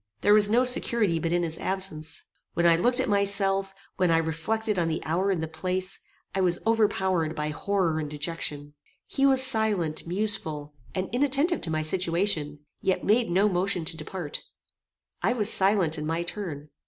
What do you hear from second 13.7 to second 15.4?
to depart. I